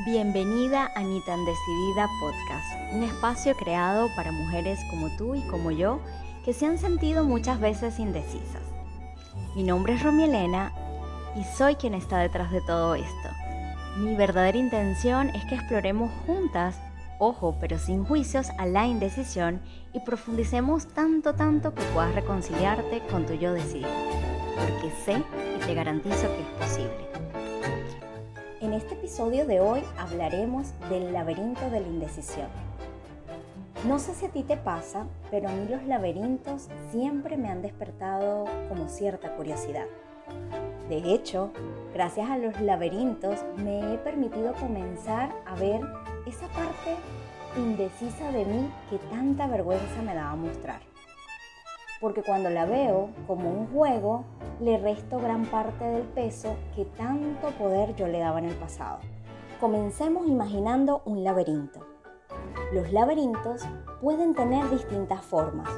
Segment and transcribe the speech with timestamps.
[0.00, 5.70] Bienvenida a Ni tan Decidida Podcast, un espacio creado para mujeres como tú y como
[5.70, 6.00] yo
[6.44, 8.62] que se han sentido muchas veces indecisas.
[9.54, 10.72] Mi nombre es Romy Elena
[11.36, 13.28] y soy quien está detrás de todo esto.
[13.98, 16.74] Mi verdadera intención es que exploremos juntas,
[17.20, 23.26] ojo, pero sin juicios, a la indecisión y profundicemos tanto, tanto que puedas reconciliarte con
[23.26, 23.90] tu yo decidido,
[24.56, 25.22] porque sé
[25.56, 27.53] y te garantizo que es posible.
[28.64, 32.48] En este episodio de hoy hablaremos del laberinto de la indecisión.
[33.86, 37.60] No sé si a ti te pasa, pero a mí los laberintos siempre me han
[37.60, 39.84] despertado como cierta curiosidad.
[40.88, 41.52] De hecho,
[41.92, 45.82] gracias a los laberintos me he permitido comenzar a ver
[46.24, 46.96] esa parte
[47.58, 50.93] indecisa de mí que tanta vergüenza me daba mostrar.
[52.00, 54.24] Porque cuando la veo como un juego,
[54.60, 58.98] le resto gran parte del peso que tanto poder yo le daba en el pasado.
[59.60, 61.86] Comencemos imaginando un laberinto.
[62.72, 63.62] Los laberintos
[64.00, 65.70] pueden tener distintas formas,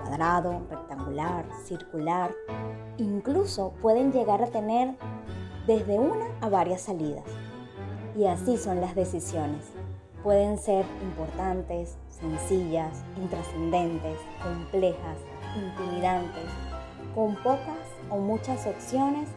[0.00, 2.32] cuadrado, rectangular, circular,
[2.96, 4.94] incluso pueden llegar a tener
[5.66, 7.24] desde una a varias salidas.
[8.16, 9.72] Y así son las decisiones.
[10.22, 15.16] Pueden ser importantes, sencillas, intrascendentes, complejas,
[15.56, 16.44] intimidantes,
[17.14, 19.28] con pocas o muchas opciones,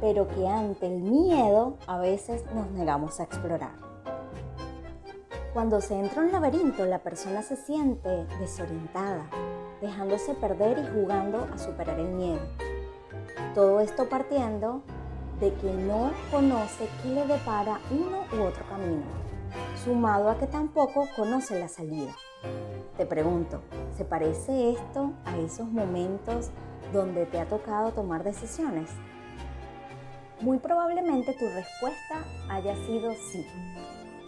[0.00, 3.72] pero que ante el miedo a veces nos negamos a explorar.
[5.52, 9.28] Cuando se entra en un laberinto, la persona se siente desorientada,
[9.80, 12.42] dejándose perder y jugando a superar el miedo.
[13.54, 14.82] Todo esto partiendo
[15.40, 19.02] de que no conoce qué le depara uno u otro camino,
[19.84, 22.14] sumado a que tampoco conoce la salida.
[22.96, 23.62] Te pregunto,
[23.96, 26.50] ¿se parece esto a esos momentos
[26.92, 28.90] donde te ha tocado tomar decisiones?
[30.40, 33.46] Muy probablemente tu respuesta haya sido sí.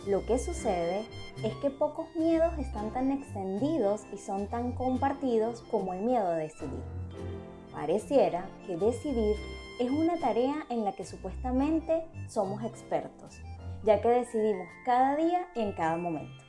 [0.07, 1.05] Lo que sucede
[1.45, 6.37] es que pocos miedos están tan extendidos y son tan compartidos como el miedo a
[6.37, 6.83] decidir.
[7.73, 9.37] Pareciera que decidir
[9.79, 13.41] es una tarea en la que supuestamente somos expertos,
[13.85, 16.40] ya que decidimos cada día y en cada momento.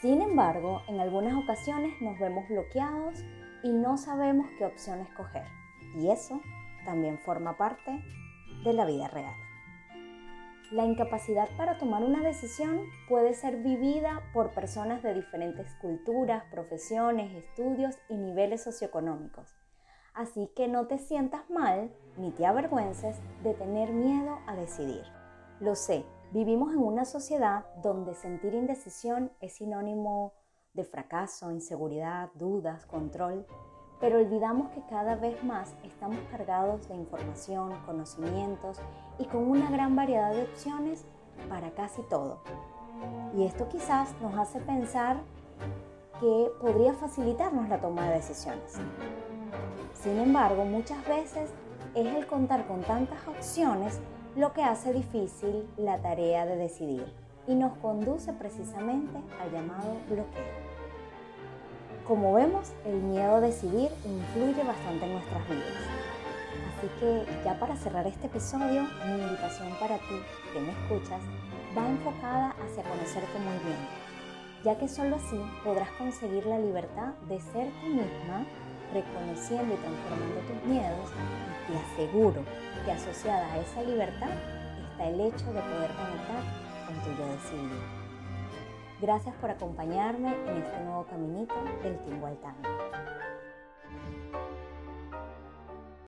[0.00, 3.18] Sin embargo, en algunas ocasiones nos vemos bloqueados
[3.64, 5.44] y no sabemos qué opción escoger.
[5.96, 6.40] Y eso
[6.84, 8.00] también forma parte
[8.62, 9.34] de la vida real.
[10.70, 17.34] La incapacidad para tomar una decisión puede ser vivida por personas de diferentes culturas, profesiones,
[17.34, 19.56] estudios y niveles socioeconómicos.
[20.14, 25.02] Así que no te sientas mal ni te avergüences de tener miedo a decidir.
[25.58, 30.34] Lo sé, vivimos en una sociedad donde sentir indecisión es sinónimo
[30.74, 33.46] de fracaso, inseguridad, dudas, control,
[34.00, 38.78] pero olvidamos que cada vez más estamos cargados de información, conocimientos
[39.18, 41.04] y con una gran variedad de opciones
[41.48, 42.42] para casi todo.
[43.34, 45.20] Y esto quizás nos hace pensar
[46.20, 48.78] que podría facilitarnos la toma de decisiones.
[49.94, 51.50] Sin embargo, muchas veces
[51.94, 54.00] es el contar con tantas opciones
[54.38, 57.12] lo que hace difícil la tarea de decidir
[57.48, 60.54] y nos conduce precisamente al llamado bloqueo.
[62.06, 65.74] Como vemos, el miedo a decidir influye bastante en nuestras vidas.
[66.70, 70.22] Así que ya para cerrar este episodio, mi invitación para ti
[70.52, 71.20] que me escuchas
[71.76, 73.88] va enfocada hacia conocerte muy bien,
[74.62, 78.46] ya que solo así podrás conseguir la libertad de ser tú misma,
[78.92, 81.10] reconociendo y transformando tus miedos
[81.68, 82.42] y te aseguro
[82.84, 84.30] que asociada a esa libertad
[84.90, 86.42] está el hecho de poder conectar
[86.86, 88.08] con tu yo decidido.
[89.00, 92.56] Gracias por acompañarme en este nuevo caminito del Tingualtán.